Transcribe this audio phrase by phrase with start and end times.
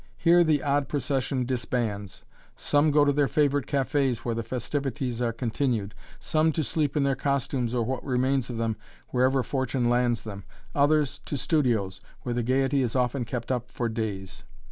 [0.17, 2.23] Here the odd procession disbands;
[2.55, 7.03] some go to their favorite cafés where the festivities are continued some to sleep in
[7.03, 8.77] their costumes or what remains of them,
[9.09, 10.43] wherever fortune lands them
[10.73, 14.41] others to studios, where the gaiety is often kept up for days.